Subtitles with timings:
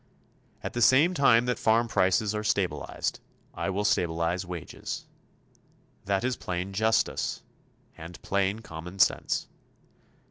[0.63, 3.19] At the same time that farm prices are stabilized,
[3.53, 5.05] I will stabilize wages.
[6.05, 7.43] That is plain justice
[7.95, 9.47] and plain common sense.